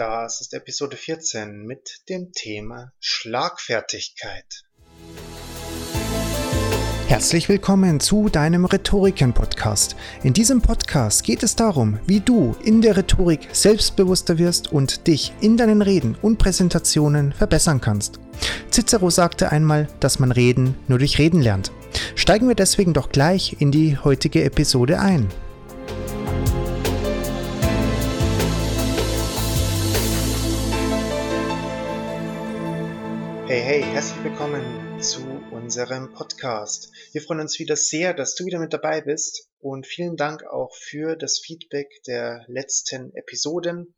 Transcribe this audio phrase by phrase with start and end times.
[0.00, 4.64] Das ist Episode 14 mit dem Thema Schlagfertigkeit.
[7.06, 9.96] Herzlich willkommen zu deinem Rhetoriken-Podcast.
[10.22, 15.34] In diesem Podcast geht es darum, wie du in der Rhetorik selbstbewusster wirst und dich
[15.42, 18.20] in deinen Reden und Präsentationen verbessern kannst.
[18.70, 21.72] Cicero sagte einmal, dass man Reden nur durch Reden lernt.
[22.14, 25.28] Steigen wir deswegen doch gleich in die heutige Episode ein.
[34.00, 36.90] Herzlich willkommen zu unserem Podcast.
[37.12, 40.74] Wir freuen uns wieder sehr, dass du wieder mit dabei bist und vielen Dank auch
[40.74, 43.94] für das Feedback der letzten Episoden.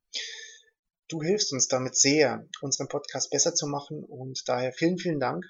[1.07, 5.45] Du hilfst uns damit sehr, unseren Podcast besser zu machen und daher vielen, vielen Dank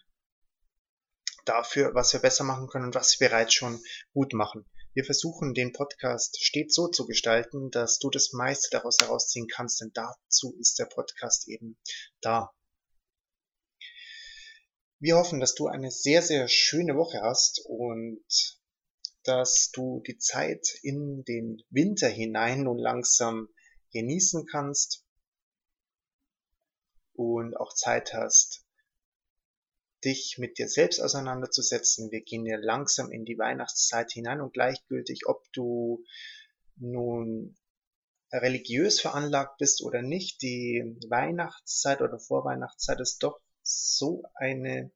[1.46, 3.80] dafür, was wir besser machen können und was wir bereits schon
[4.12, 4.66] gut machen.
[4.92, 9.80] Wir versuchen den Podcast stets so zu gestalten, dass du das meiste daraus herausziehen kannst,
[9.80, 11.78] denn dazu ist der Podcast eben
[12.20, 12.52] da.
[15.02, 18.22] Wir hoffen, dass du eine sehr, sehr schöne Woche hast und
[19.24, 23.48] dass du die Zeit in den Winter hinein nun langsam
[23.90, 25.04] genießen kannst
[27.14, 28.64] und auch Zeit hast,
[30.04, 32.12] dich mit dir selbst auseinanderzusetzen.
[32.12, 36.04] Wir gehen ja langsam in die Weihnachtszeit hinein und gleichgültig, ob du
[36.76, 37.56] nun
[38.30, 44.92] religiös veranlagt bist oder nicht, die Weihnachtszeit oder Vorweihnachtszeit ist doch so eine,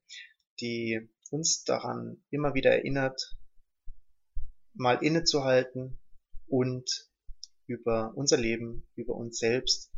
[0.60, 3.36] die uns daran immer wieder erinnert,
[4.74, 5.98] mal innezuhalten
[6.46, 7.10] und
[7.66, 9.90] über unser Leben, über uns selbst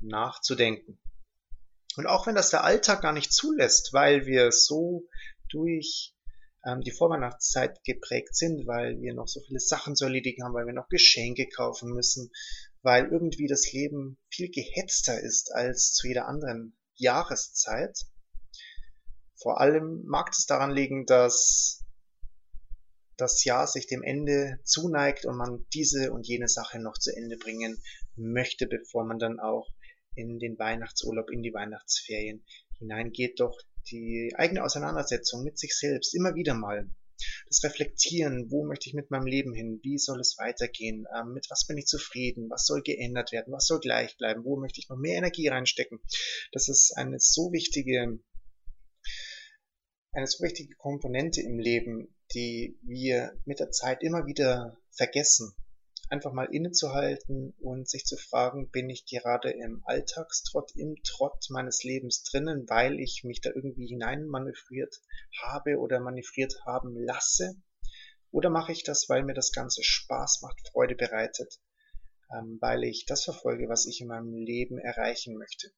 [0.00, 0.98] nachzudenken.
[1.96, 5.08] Und auch wenn das der Alltag gar nicht zulässt, weil wir so
[5.50, 6.14] durch
[6.64, 10.66] ähm, die Vorweihnachtszeit geprägt sind, weil wir noch so viele Sachen zu erledigen haben, weil
[10.66, 12.30] wir noch Geschenke kaufen müssen,
[12.82, 18.06] weil irgendwie das Leben viel gehetzter ist als zu jeder anderen Jahreszeit,
[19.42, 21.84] vor allem mag es daran liegen, dass
[23.16, 27.36] das Jahr sich dem Ende zuneigt und man diese und jene Sache noch zu Ende
[27.36, 27.82] bringen
[28.16, 29.68] möchte, bevor man dann auch
[30.14, 32.44] in den Weihnachtsurlaub, in die Weihnachtsferien
[32.78, 33.40] hineingeht.
[33.40, 33.56] Doch
[33.90, 36.88] die eigene Auseinandersetzung mit sich selbst immer wieder mal.
[37.46, 41.46] Das Reflektieren, wo möchte ich mit meinem Leben hin, wie soll es weitergehen, ähm, mit
[41.50, 44.88] was bin ich zufrieden, was soll geändert werden, was soll gleich bleiben, wo möchte ich
[44.88, 46.00] noch mehr Energie reinstecken.
[46.50, 48.18] Das ist eine so wichtige
[50.12, 55.54] eine so wichtige Komponente im Leben, die wir mit der Zeit immer wieder vergessen.
[56.10, 61.82] Einfach mal innezuhalten und sich zu fragen, bin ich gerade im Alltagstrott, im Trott meines
[61.82, 65.00] Lebens drinnen, weil ich mich da irgendwie hineinmanövriert
[65.42, 67.54] habe oder manövriert haben lasse?
[68.30, 71.58] Oder mache ich das, weil mir das Ganze Spaß macht, Freude bereitet,
[72.36, 75.72] ähm, weil ich das verfolge, was ich in meinem Leben erreichen möchte?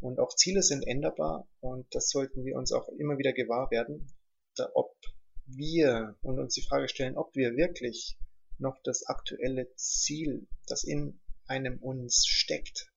[0.00, 4.10] Und auch Ziele sind änderbar und das sollten wir uns auch immer wieder gewahr werden,
[4.56, 4.96] da ob
[5.46, 8.18] wir und uns die Frage stellen, ob wir wirklich
[8.58, 12.92] noch das aktuelle Ziel, das in einem uns steckt,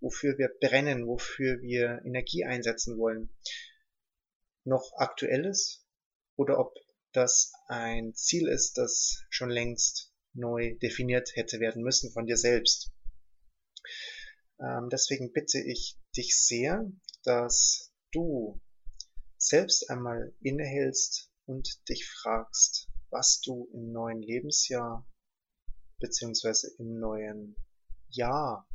[0.00, 3.34] wofür wir brennen, wofür wir Energie einsetzen wollen,
[4.64, 5.84] noch aktuell ist
[6.36, 6.74] oder ob
[7.12, 12.92] das ein Ziel ist, das schon längst neu definiert hätte werden müssen von dir selbst.
[14.60, 16.90] Ähm, deswegen bitte ich dich sehr,
[17.24, 18.60] dass du
[19.36, 25.06] selbst einmal innehältst und dich fragst, was du im neuen Lebensjahr
[25.98, 27.56] beziehungsweise im neuen
[28.08, 28.68] Jahr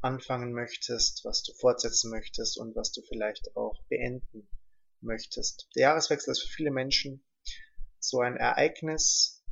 [0.00, 4.48] anfangen möchtest, was du fortsetzen möchtest und was du vielleicht auch beenden
[5.00, 5.68] möchtest.
[5.76, 7.24] Der Jahreswechsel ist für viele Menschen
[7.98, 9.44] so ein Ereignis,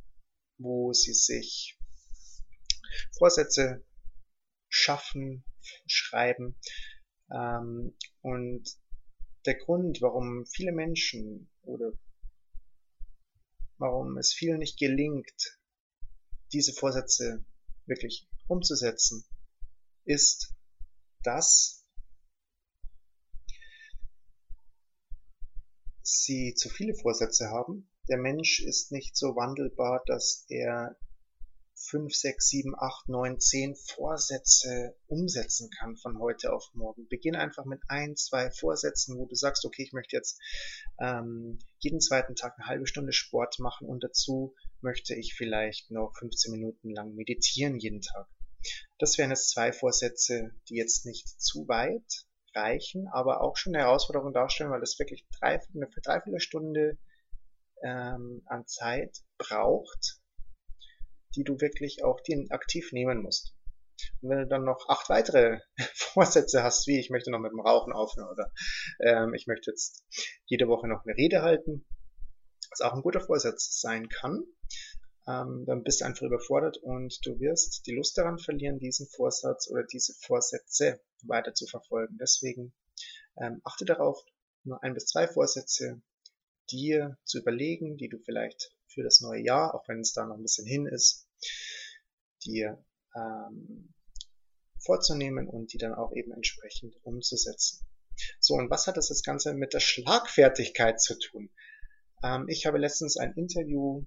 [0.57, 1.79] wo sie sich
[3.17, 3.85] Vorsätze
[4.69, 5.43] schaffen,
[5.85, 6.55] schreiben.
[7.31, 8.63] Ähm, und
[9.45, 11.91] der Grund, warum viele Menschen oder
[13.77, 15.59] warum es vielen nicht gelingt,
[16.51, 17.45] diese Vorsätze
[17.85, 19.25] wirklich umzusetzen,
[20.05, 20.55] ist,
[21.23, 21.85] dass
[26.01, 27.89] sie zu viele Vorsätze haben.
[28.07, 30.97] Der Mensch ist nicht so wandelbar, dass er
[31.79, 37.07] fünf, sechs, sieben, acht, neun, zehn Vorsätze umsetzen kann von heute auf morgen.
[37.07, 40.39] Beginn einfach mit ein, zwei Vorsätzen, wo du sagst, okay, ich möchte jetzt
[40.99, 46.13] ähm, jeden zweiten Tag eine halbe Stunde Sport machen und dazu möchte ich vielleicht noch
[46.19, 48.27] 15 Minuten lang meditieren jeden Tag.
[48.97, 53.83] Das wären jetzt zwei Vorsätze, die jetzt nicht zu weit reichen, aber auch schon eine
[53.83, 56.97] Herausforderung darstellen, weil das wirklich drei, eine Dreiviertelstunde
[57.83, 60.18] ähm, an Zeit braucht,
[61.35, 63.53] die du wirklich auch aktiv nehmen musst.
[64.21, 65.59] Und wenn du dann noch acht weitere
[65.93, 68.51] Vorsätze hast, wie ich möchte noch mit dem Rauchen aufhören oder
[68.99, 70.05] ähm, ich möchte jetzt
[70.45, 71.85] jede Woche noch eine Rede halten,
[72.69, 74.43] was auch ein guter Vorsatz sein kann,
[75.27, 79.69] ähm, dann bist du einfach überfordert und du wirst die Lust daran verlieren, diesen Vorsatz
[79.69, 82.17] oder diese Vorsätze weiter zu verfolgen.
[82.19, 82.73] Deswegen
[83.37, 84.23] ähm, achte darauf,
[84.63, 86.01] nur ein bis zwei Vorsätze
[86.71, 90.35] dir zu überlegen, die du vielleicht für das neue Jahr, auch wenn es da noch
[90.35, 91.27] ein bisschen hin ist,
[92.43, 92.83] dir
[93.15, 93.93] ähm,
[94.79, 97.85] vorzunehmen und die dann auch eben entsprechend umzusetzen.
[98.39, 101.49] So, und was hat das, das Ganze mit der Schlagfertigkeit zu tun?
[102.23, 104.05] Ähm, ich habe letztens ein Interview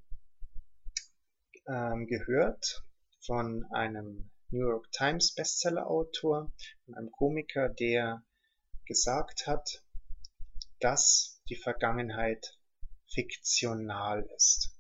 [1.67, 2.85] ähm, gehört
[3.25, 6.53] von einem New York Times Bestseller Autor,
[6.85, 8.23] von einem Komiker, der
[8.85, 9.83] gesagt hat,
[10.81, 12.59] dass die Vergangenheit
[13.15, 14.71] fiktional ist.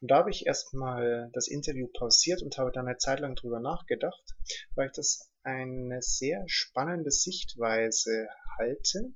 [0.00, 3.60] Und da habe ich erstmal das Interview pausiert und habe dann eine Zeit lang drüber
[3.60, 4.34] nachgedacht,
[4.74, 9.12] weil ich das eine sehr spannende Sichtweise halte,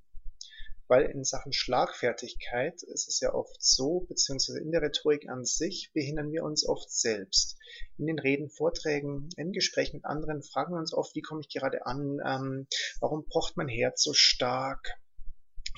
[0.88, 5.90] weil in Sachen Schlagfertigkeit ist es ja oft so, beziehungsweise in der Rhetorik an sich
[5.94, 7.56] behindern wir uns oft selbst.
[7.98, 11.48] In den Reden, Vorträgen, in Gesprächen mit anderen fragen wir uns oft, wie komme ich
[11.48, 12.66] gerade an, ähm,
[13.00, 15.00] warum pocht mein Herz so stark,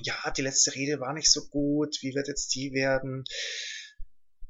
[0.01, 3.25] ja, die letzte Rede war nicht so gut, wie wird jetzt die werden?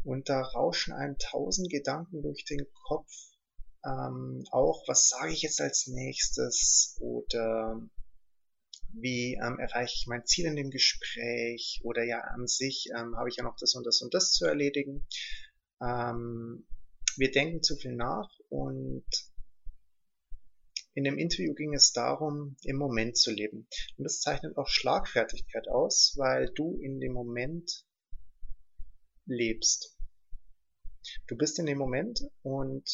[0.03, 3.11] Und da rauschen einem tausend Gedanken durch den Kopf.
[3.85, 6.97] Ähm, auch, was sage ich jetzt als nächstes?
[7.01, 7.81] Oder
[8.93, 11.81] wie ähm, erreiche ich mein Ziel in dem Gespräch?
[11.85, 14.45] Oder ja, an sich ähm, habe ich ja noch das und das und das zu
[14.45, 15.07] erledigen.
[15.83, 16.67] Ähm,
[17.17, 19.07] wir denken zu viel nach und
[20.95, 23.67] in dem Interview ging es darum, im Moment zu leben.
[23.97, 27.85] Und das zeichnet auch Schlagfertigkeit aus, weil du in dem Moment
[29.27, 29.97] lebst.
[31.27, 32.89] Du bist in dem Moment und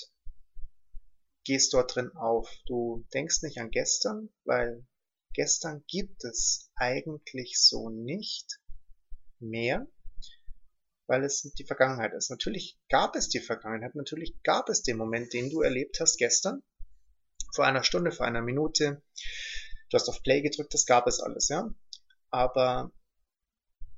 [1.44, 2.50] gehst dort drin auf.
[2.66, 4.86] Du denkst nicht an gestern, weil
[5.34, 8.60] gestern gibt es eigentlich so nicht
[9.38, 9.86] mehr,
[11.06, 12.30] weil es die Vergangenheit ist.
[12.30, 16.62] Natürlich gab es die Vergangenheit, natürlich gab es den Moment, den du erlebt hast gestern,
[17.54, 19.02] vor einer Stunde, vor einer Minute.
[19.90, 21.68] Du hast auf Play gedrückt, das gab es alles, ja.
[22.30, 22.92] Aber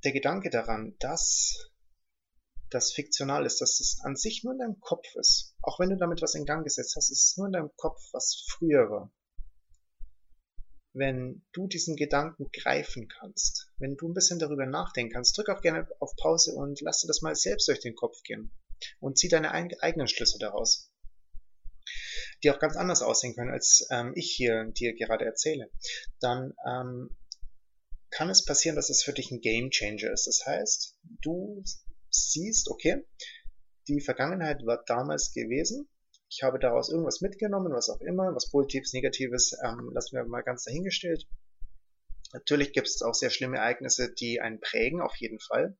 [0.03, 1.71] der Gedanke daran, dass
[2.69, 5.97] das fiktional ist, dass es an sich nur in deinem Kopf ist, auch wenn du
[5.97, 9.13] damit was in Gang gesetzt hast, ist es nur in deinem Kopf, was früher war.
[10.93, 15.61] Wenn du diesen Gedanken greifen kannst, wenn du ein bisschen darüber nachdenken kannst, drück auch
[15.61, 18.51] gerne auf Pause und lass dir das mal selbst durch den Kopf gehen
[18.99, 20.92] und zieh deine eigenen Schlüsse daraus
[22.43, 25.69] die auch ganz anders aussehen können, als ähm, ich hier dir gerade erzähle,
[26.19, 27.09] dann ähm,
[28.11, 30.27] kann es passieren, dass es für dich ein Game Changer ist.
[30.27, 31.63] Das heißt, du
[32.09, 33.05] siehst, okay,
[33.87, 35.89] die Vergangenheit war damals gewesen.
[36.29, 40.41] Ich habe daraus irgendwas mitgenommen, was auch immer, was Positives, Negatives, ähm, lassen wir mal
[40.41, 41.27] ganz dahingestellt.
[42.33, 45.77] Natürlich gibt es auch sehr schlimme Ereignisse, die einen prägen, auf jeden Fall.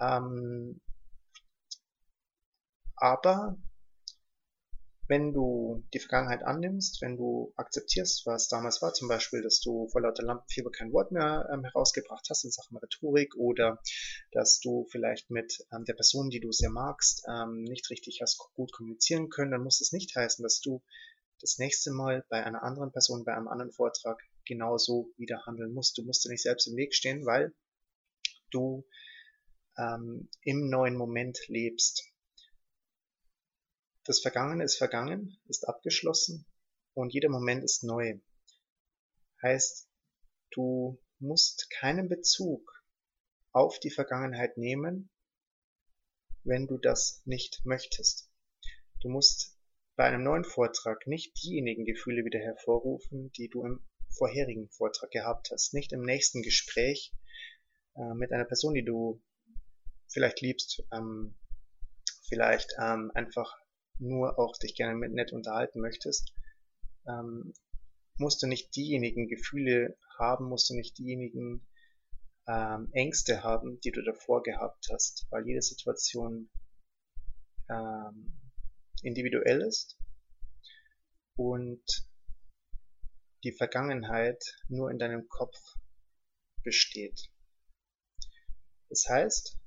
[0.00, 0.80] Ähm,
[2.96, 3.56] aber
[5.08, 9.88] wenn du die Vergangenheit annimmst, wenn du akzeptierst, was damals war, zum Beispiel, dass du
[9.88, 13.80] vor lauter Lampenfieber kein Wort mehr ähm, herausgebracht hast in Sachen Rhetorik oder
[14.30, 18.38] dass du vielleicht mit ähm, der Person, die du sehr magst, ähm, nicht richtig hast
[18.54, 20.82] gut kommunizieren können, dann muss es nicht heißen, dass du
[21.40, 25.98] das nächste Mal bei einer anderen Person, bei einem anderen Vortrag genauso wieder handeln musst.
[25.98, 27.52] Du musst dir nicht selbst im Weg stehen, weil
[28.50, 28.86] du
[29.76, 32.04] ähm, im neuen Moment lebst.
[34.04, 36.44] Das Vergangene ist vergangen, ist abgeschlossen
[36.92, 38.18] und jeder Moment ist neu.
[39.40, 39.88] Heißt,
[40.50, 42.84] du musst keinen Bezug
[43.52, 45.10] auf die Vergangenheit nehmen,
[46.42, 48.28] wenn du das nicht möchtest.
[49.00, 49.56] Du musst
[49.94, 55.50] bei einem neuen Vortrag nicht diejenigen Gefühle wieder hervorrufen, die du im vorherigen Vortrag gehabt
[55.52, 57.14] hast, nicht im nächsten Gespräch
[57.94, 59.22] äh, mit einer Person, die du
[60.08, 61.36] vielleicht liebst, ähm,
[62.28, 63.61] vielleicht ähm, einfach
[64.02, 66.34] nur auch dich gerne mit nett unterhalten möchtest,
[67.06, 67.52] ähm,
[68.16, 71.66] musst du nicht diejenigen Gefühle haben, musst du nicht diejenigen
[72.46, 76.50] ähm, Ängste haben, die du davor gehabt hast, weil jede Situation
[77.70, 78.40] ähm,
[79.02, 79.96] individuell ist
[81.36, 81.82] und
[83.44, 85.58] die Vergangenheit nur in deinem Kopf
[86.62, 87.30] besteht.
[88.88, 89.58] Das heißt,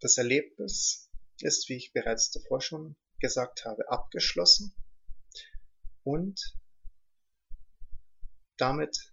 [0.00, 4.74] Das Erlebnis ist, wie ich bereits davor schon gesagt habe, abgeschlossen
[6.04, 6.56] und
[8.56, 9.12] damit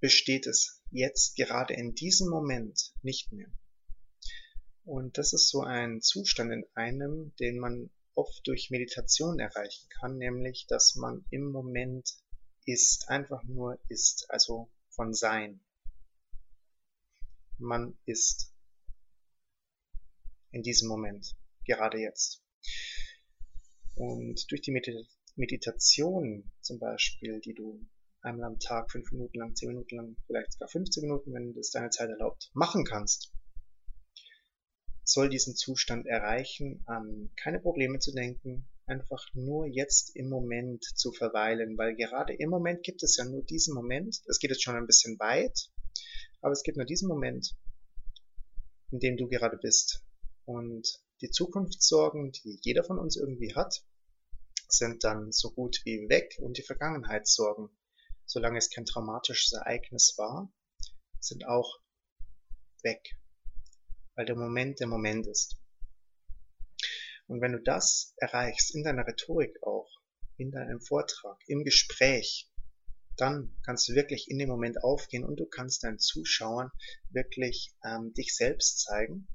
[0.00, 3.50] besteht es jetzt gerade in diesem Moment nicht mehr.
[4.84, 10.18] Und das ist so ein Zustand in einem, den man oft durch Meditation erreichen kann,
[10.18, 12.16] nämlich dass man im Moment
[12.66, 15.60] ist, einfach nur ist, also von Sein.
[17.58, 18.53] Man ist
[20.54, 22.40] in diesem Moment, gerade jetzt.
[23.96, 24.72] Und durch die
[25.34, 27.84] Meditation zum Beispiel, die du
[28.22, 31.70] einmal am Tag, fünf Minuten lang, zehn Minuten lang, vielleicht sogar 15 Minuten, wenn das
[31.70, 33.32] deine Zeit erlaubt, machen kannst,
[35.02, 41.12] soll diesen Zustand erreichen, an keine Probleme zu denken, einfach nur jetzt im Moment zu
[41.12, 44.76] verweilen, weil gerade im Moment gibt es ja nur diesen Moment, es geht jetzt schon
[44.76, 45.68] ein bisschen weit,
[46.40, 47.56] aber es gibt nur diesen Moment,
[48.92, 50.04] in dem du gerade bist.
[50.46, 53.82] Und die Zukunftssorgen, die jeder von uns irgendwie hat,
[54.68, 56.38] sind dann so gut wie weg.
[56.40, 57.70] Und die Vergangenheitssorgen,
[58.26, 60.52] solange es kein traumatisches Ereignis war,
[61.20, 61.80] sind auch
[62.82, 63.16] weg.
[64.14, 65.56] Weil der Moment der Moment ist.
[67.26, 69.90] Und wenn du das erreichst, in deiner Rhetorik auch,
[70.36, 72.50] in deinem Vortrag, im Gespräch,
[73.16, 76.70] dann kannst du wirklich in dem Moment aufgehen und du kannst deinen Zuschauern
[77.10, 79.28] wirklich ähm, dich selbst zeigen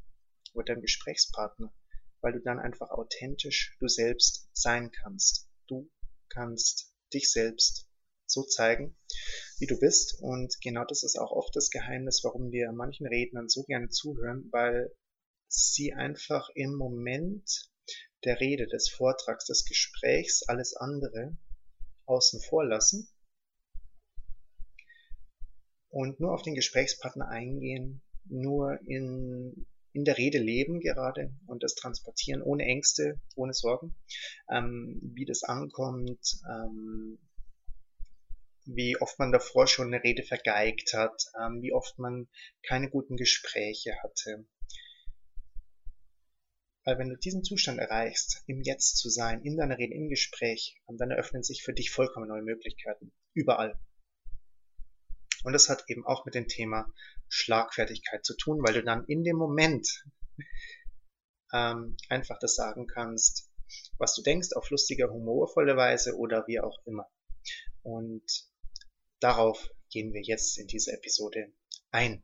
[0.53, 1.73] oder deinem Gesprächspartner,
[2.21, 5.49] weil du dann einfach authentisch du selbst sein kannst.
[5.67, 5.89] Du
[6.29, 7.87] kannst dich selbst
[8.25, 8.95] so zeigen,
[9.59, 10.17] wie du bist.
[10.21, 14.49] Und genau das ist auch oft das Geheimnis, warum wir manchen Rednern so gerne zuhören,
[14.51, 14.95] weil
[15.47, 17.71] sie einfach im Moment
[18.23, 21.37] der Rede, des Vortrags, des Gesprächs alles andere
[22.05, 23.09] außen vor lassen
[25.89, 29.65] und nur auf den Gesprächspartner eingehen, nur in,
[29.99, 33.95] in der Rede leben gerade und das transportieren ohne Ängste, ohne Sorgen,
[34.49, 37.19] ähm, wie das ankommt, ähm,
[38.65, 42.29] wie oft man davor schon eine Rede vergeigt hat, ähm, wie oft man
[42.65, 44.47] keine guten Gespräche hatte.
[46.85, 50.81] Weil wenn du diesen Zustand erreichst, im Jetzt zu sein, in deiner Rede, im Gespräch,
[50.87, 53.11] dann eröffnen sich für dich vollkommen neue Möglichkeiten.
[53.33, 53.77] Überall.
[55.43, 56.91] Und das hat eben auch mit dem Thema
[57.27, 60.03] Schlagfertigkeit zu tun, weil du dann in dem Moment
[61.53, 63.49] ähm, einfach das sagen kannst,
[63.97, 67.07] was du denkst, auf lustige, humorvolle Weise oder wie auch immer.
[67.83, 68.25] Und
[69.19, 71.53] darauf gehen wir jetzt in dieser Episode
[71.91, 72.23] ein.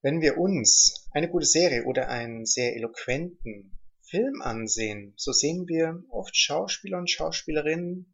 [0.00, 6.04] Wenn wir uns eine gute Serie oder einen sehr eloquenten Film ansehen, so sehen wir
[6.10, 8.06] oft Schauspieler und Schauspielerinnen,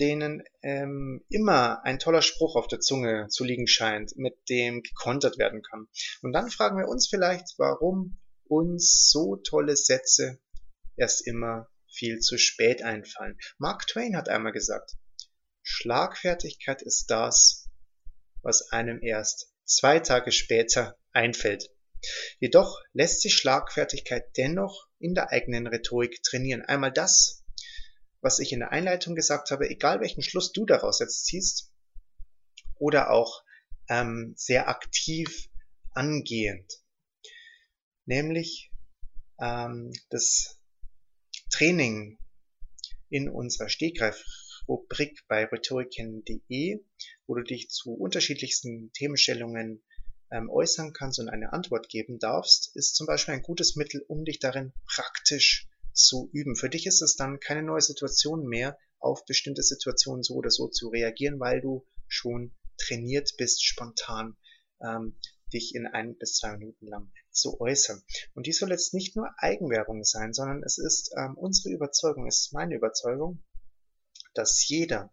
[0.00, 5.38] denen ähm, immer ein toller Spruch auf der Zunge zu liegen scheint, mit dem gekontert
[5.38, 5.86] werden kann.
[6.22, 10.40] Und dann fragen wir uns vielleicht, warum uns so tolle Sätze
[10.96, 13.38] erst immer viel zu spät einfallen.
[13.58, 14.96] Mark Twain hat einmal gesagt,
[15.62, 17.70] Schlagfertigkeit ist das,
[18.42, 21.70] was einem erst zwei Tage später einfällt.
[22.38, 26.62] Jedoch lässt sich Schlagfertigkeit dennoch in der eigenen Rhetorik trainieren.
[26.62, 27.44] Einmal das,
[28.20, 31.72] was ich in der Einleitung gesagt habe, egal welchen Schluss du daraus jetzt ziehst,
[32.78, 33.42] oder auch
[33.88, 35.48] ähm, sehr aktiv
[35.92, 36.72] angehend.
[38.04, 38.70] Nämlich
[39.40, 40.60] ähm, das
[41.50, 42.18] Training
[43.08, 43.68] in unserer
[44.66, 46.84] Stegreif-Rubrik bei rhetoriken.de,
[47.26, 49.82] wo du dich zu unterschiedlichsten Themenstellungen
[50.32, 54.24] ähm, äußern kannst und eine Antwort geben darfst, ist zum Beispiel ein gutes Mittel, um
[54.24, 56.56] dich darin praktisch zu üben.
[56.56, 60.68] Für dich ist es dann keine neue Situation mehr, auf bestimmte Situationen so oder so
[60.68, 64.36] zu reagieren, weil du schon trainiert bist, spontan
[64.82, 65.16] ähm,
[65.52, 68.02] dich in ein bis zwei Minuten lang zu äußern.
[68.34, 72.40] Und dies soll jetzt nicht nur Eigenwerbung sein, sondern es ist ähm, unsere Überzeugung, es
[72.40, 73.44] ist meine Überzeugung,
[74.36, 75.12] dass jeder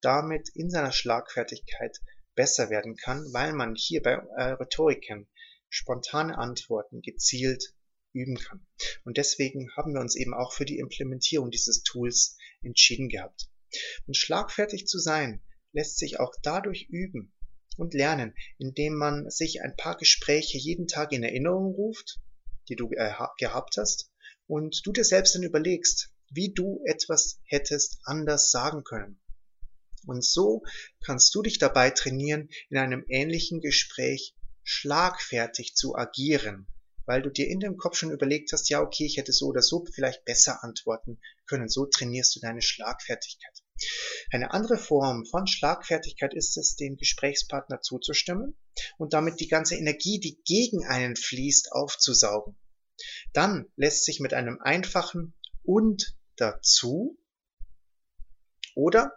[0.00, 1.98] damit in seiner Schlagfertigkeit
[2.34, 5.28] besser werden kann, weil man hier bei äh, Rhetoriken
[5.68, 7.74] spontane Antworten gezielt
[8.12, 8.66] üben kann.
[9.04, 13.48] Und deswegen haben wir uns eben auch für die Implementierung dieses Tools entschieden gehabt.
[14.06, 17.32] Und schlagfertig zu sein lässt sich auch dadurch üben
[17.76, 22.20] und lernen, indem man sich ein paar Gespräche jeden Tag in Erinnerung ruft,
[22.68, 24.10] die du äh, gehabt hast,
[24.46, 29.20] und du dir selbst dann überlegst, wie du etwas hättest anders sagen können.
[30.06, 30.62] Und so
[31.04, 36.66] kannst du dich dabei trainieren, in einem ähnlichen Gespräch schlagfertig zu agieren,
[37.06, 39.62] weil du dir in dem Kopf schon überlegt hast, ja, okay, ich hätte so oder
[39.62, 41.68] so vielleicht besser antworten können.
[41.68, 43.62] So trainierst du deine Schlagfertigkeit.
[44.30, 48.56] Eine andere Form von Schlagfertigkeit ist es, dem Gesprächspartner zuzustimmen
[48.98, 52.56] und damit die ganze Energie, die gegen einen fließt, aufzusaugen.
[53.32, 57.18] Dann lässt sich mit einem einfachen und dazu
[58.74, 59.12] oder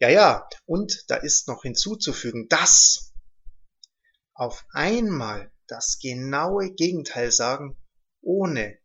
[0.00, 3.14] ja, ja, und da ist noch hinzuzufügen, dass
[4.34, 7.76] auf einmal das genaue Gegenteil sagen,
[8.20, 8.78] ohne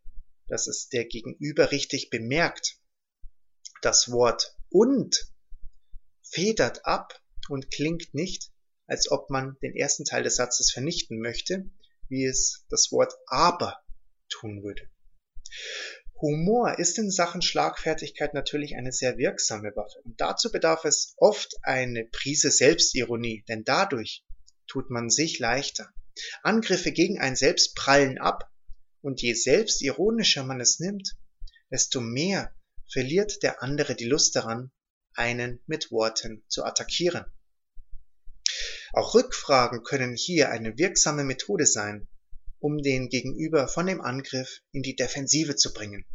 [0.47, 2.79] dass es der Gegenüber richtig bemerkt.
[3.81, 5.31] Das Wort und
[6.21, 8.51] federt ab und klingt nicht,
[8.87, 11.69] als ob man den ersten Teil des Satzes vernichten möchte,
[12.07, 13.81] wie es das Wort aber
[14.29, 14.89] tun würde.
[16.21, 21.55] Humor ist in Sachen Schlagfertigkeit natürlich eine sehr wirksame Waffe und dazu bedarf es oft
[21.63, 24.25] eine Prise Selbstironie, denn dadurch
[24.67, 25.93] tut man sich leichter.
[26.43, 28.51] Angriffe gegen ein Selbst prallen ab
[29.01, 31.15] und je selbstironischer man es nimmt,
[31.71, 32.53] desto mehr
[32.91, 34.71] verliert der andere die Lust daran,
[35.13, 37.25] einen mit Worten zu attackieren.
[38.91, 42.09] Auch Rückfragen können hier eine wirksame Methode sein,
[42.59, 46.05] um den Gegenüber von dem Angriff in die Defensive zu bringen.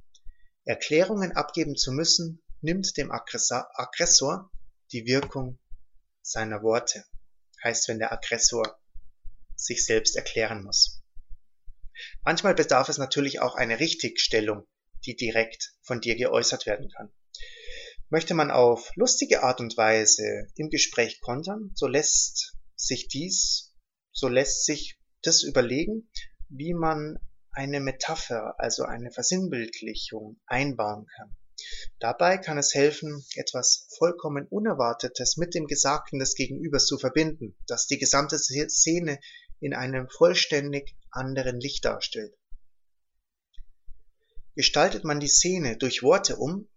[0.64, 4.50] Erklärungen abgeben zu müssen, nimmt dem Aggressor
[4.92, 5.58] die Wirkung
[6.22, 7.04] seiner Worte.
[7.62, 8.78] Heißt, wenn der Aggressor
[9.56, 11.02] sich selbst erklären muss.
[12.24, 14.66] Manchmal bedarf es natürlich auch eine Richtigstellung,
[15.06, 17.12] die direkt von dir geäußert werden kann.
[18.10, 23.72] Möchte man auf lustige Art und Weise im Gespräch kontern, so lässt sich dies,
[24.12, 26.10] so lässt sich das überlegen,
[26.56, 27.18] wie man
[27.50, 31.36] eine Metapher, also eine Versinnbildlichung einbauen kann.
[31.98, 37.86] Dabei kann es helfen, etwas vollkommen Unerwartetes mit dem Gesagten des Gegenübers zu verbinden, das
[37.86, 39.20] die gesamte Szene
[39.60, 42.36] in einem vollständig anderen Licht darstellt.
[44.54, 46.68] Gestaltet man die Szene durch Worte um,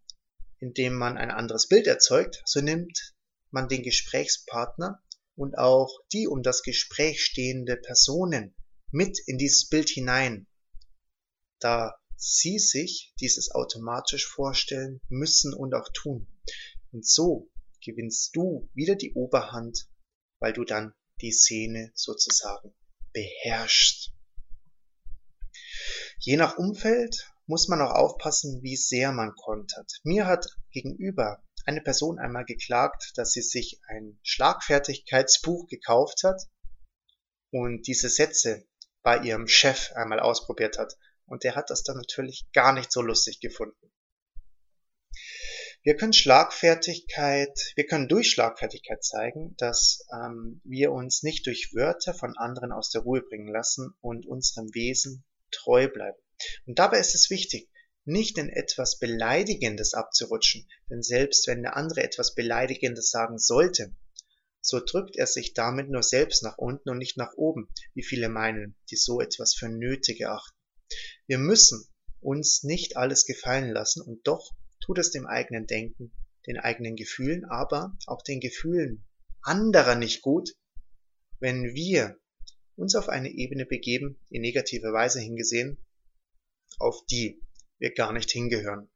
[0.59, 3.15] indem man ein anderes Bild erzeugt, so nimmt
[3.51, 5.03] man den Gesprächspartner
[5.35, 8.55] und auch die um das Gespräch stehende Personen
[8.91, 10.47] mit in dieses Bild hinein,
[11.59, 16.27] da sie sich dieses automatisch vorstellen müssen und auch tun.
[16.91, 17.51] Und so
[17.83, 19.87] gewinnst du wieder die Oberhand,
[20.39, 22.73] weil du dann die Szene sozusagen
[23.13, 24.13] beherrschst.
[26.19, 29.99] Je nach Umfeld muss man auch aufpassen, wie sehr man kontert.
[30.03, 36.41] Mir hat gegenüber eine Person einmal geklagt, dass sie sich ein Schlagfertigkeitsbuch gekauft hat
[37.51, 38.65] und diese Sätze
[39.07, 40.97] bei ihrem Chef einmal ausprobiert hat.
[41.27, 43.89] Und der hat das dann natürlich gar nicht so lustig gefunden.
[45.81, 52.13] Wir können Schlagfertigkeit, wir können durch Schlagfertigkeit zeigen, dass ähm, wir uns nicht durch Wörter
[52.13, 56.17] von anderen aus der Ruhe bringen lassen und unserem Wesen treu bleiben.
[56.65, 57.69] Und dabei ist es wichtig,
[58.03, 63.95] nicht in etwas Beleidigendes abzurutschen, denn selbst wenn der andere etwas Beleidigendes sagen sollte,
[64.67, 68.27] so drückt er sich damit nur selbst nach unten und nicht nach oben, wie viele
[68.27, 70.57] meinen, die so etwas für nötig erachten.
[71.25, 71.87] Wir müssen
[72.19, 74.51] uns nicht alles gefallen lassen und doch
[74.81, 76.11] tut es dem eigenen Denken,
[76.47, 79.05] den eigenen Gefühlen, aber auch den Gefühlen
[79.41, 80.57] anderer nicht gut,
[81.39, 82.19] wenn wir
[82.75, 85.77] uns auf eine Ebene begeben, in negativer Weise hingesehen,
[86.77, 87.41] auf die
[87.79, 88.89] wir gar nicht hingehören.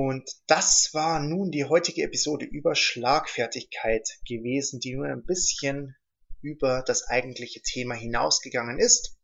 [0.00, 5.96] Und das war nun die heutige Episode über Schlagfertigkeit gewesen, die nur ein bisschen
[6.40, 9.18] über das eigentliche Thema hinausgegangen ist.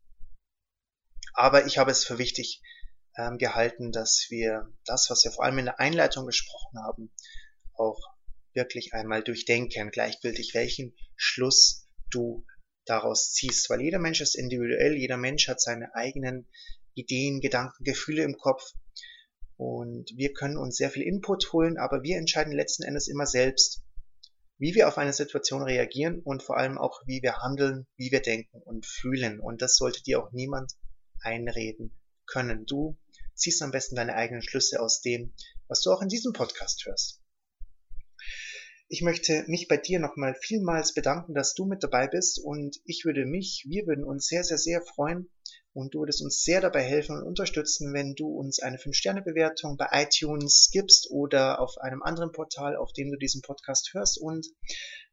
[1.33, 2.61] Aber ich habe es für wichtig
[3.17, 7.09] ähm, gehalten, dass wir das, was wir vor allem in der Einleitung besprochen haben,
[7.75, 8.01] auch
[8.51, 12.45] wirklich einmal durchdenken, gleichgültig welchen Schluss du
[12.83, 16.49] daraus ziehst, weil jeder Mensch ist individuell, jeder Mensch hat seine eigenen
[16.95, 18.73] Ideen, Gedanken, Gefühle im Kopf
[19.57, 23.83] und wir können uns sehr viel Input holen, aber wir entscheiden letzten Endes immer selbst,
[24.57, 28.21] wie wir auf eine Situation reagieren und vor allem auch, wie wir handeln, wie wir
[28.21, 29.39] denken und fühlen.
[29.39, 30.73] Und das sollte dir auch niemand
[31.21, 32.65] einreden können.
[32.65, 32.97] Du
[33.33, 35.33] ziehst am besten deine eigenen Schlüsse aus dem,
[35.67, 37.21] was du auch in diesem Podcast hörst.
[38.87, 43.03] Ich möchte mich bei dir nochmal vielmals bedanken, dass du mit dabei bist und ich
[43.03, 45.29] würde mich, wir würden uns sehr, sehr, sehr freuen,
[45.75, 49.87] und du würdest uns sehr dabei helfen und unterstützen, wenn du uns eine 5-Sterne-Bewertung bei
[49.91, 54.47] iTunes gibst oder auf einem anderen Portal, auf dem du diesen Podcast hörst und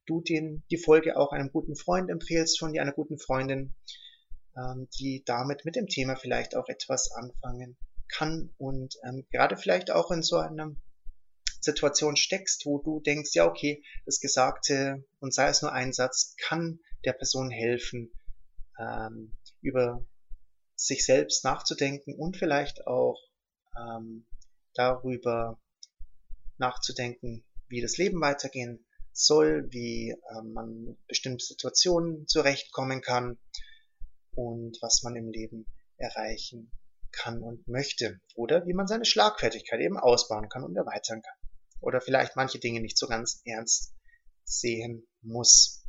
[0.06, 3.74] du den, die Folge auch einem guten Freund empfehlst, von dir einer guten Freundin,
[4.56, 7.76] ähm, die damit mit dem Thema vielleicht auch etwas anfangen
[8.08, 10.76] kann und ähm, gerade vielleicht auch in so einer
[11.60, 16.36] Situation steckst, wo du denkst, ja okay, das Gesagte und sei es nur ein Satz,
[16.40, 18.12] kann der Person helfen,
[18.78, 20.04] ähm, über
[20.86, 23.20] sich selbst nachzudenken und vielleicht auch
[23.76, 24.26] ähm,
[24.74, 25.60] darüber
[26.58, 33.38] nachzudenken, wie das Leben weitergehen soll, wie äh, man mit bestimmten Situationen zurechtkommen kann
[34.34, 35.66] und was man im Leben
[35.96, 36.72] erreichen
[37.10, 38.20] kann und möchte.
[38.34, 41.36] Oder wie man seine Schlagfertigkeit eben ausbauen kann und erweitern kann.
[41.80, 43.94] Oder vielleicht manche Dinge nicht so ganz ernst
[44.44, 45.84] sehen muss.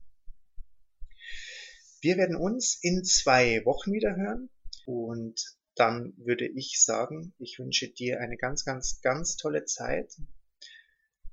[2.02, 4.50] Wir werden uns in zwei Wochen wieder hören
[4.86, 10.16] und dann würde ich sagen, ich wünsche dir eine ganz, ganz, ganz tolle Zeit.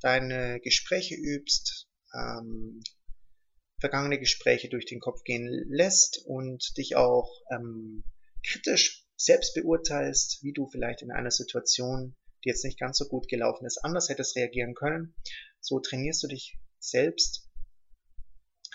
[0.01, 2.81] deine Gespräche übst, ähm,
[3.79, 8.03] vergangene Gespräche durch den Kopf gehen lässt und dich auch ähm,
[8.45, 13.27] kritisch selbst beurteilst, wie du vielleicht in einer Situation, die jetzt nicht ganz so gut
[13.27, 15.15] gelaufen ist, anders hättest reagieren können.
[15.59, 17.49] So trainierst du dich selbst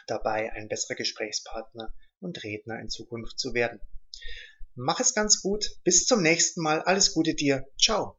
[0.07, 3.81] dabei, ein besserer Gesprächspartner und Redner in Zukunft zu werden.
[4.75, 5.81] Mach es ganz gut.
[5.85, 6.81] Bis zum nächsten Mal.
[6.83, 7.67] Alles Gute dir.
[7.81, 8.17] Ciao.